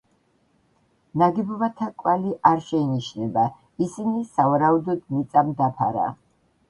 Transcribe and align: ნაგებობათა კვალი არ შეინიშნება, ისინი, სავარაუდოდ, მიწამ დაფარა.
ნაგებობათა 1.21 1.89
კვალი 2.03 2.33
არ 2.51 2.63
შეინიშნება, 2.69 3.45
ისინი, 3.89 4.25
სავარაუდოდ, 4.33 5.05
მიწამ 5.19 5.53
დაფარა. 5.61 6.09